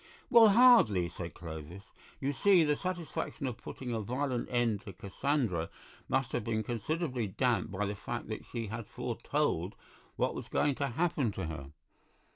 [0.31, 1.83] "Well, hardly," said Clovis;
[2.19, 5.69] "you see, the satisfaction of putting a violent end to Cassandra
[6.09, 9.75] must have been considerably damped by the fact that she had foretold
[10.15, 11.67] what was going to happen to her.